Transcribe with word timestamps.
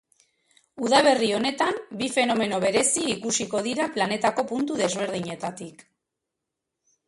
Udaberri 0.85 1.27
honetan 1.39 1.77
bi 1.99 2.07
fenomeno 2.15 2.59
berezi 2.65 3.05
ikusiko 3.17 3.63
dira 3.69 3.87
planetako 3.99 4.49
puntu 4.55 4.81
desberdinetatik. 4.83 5.89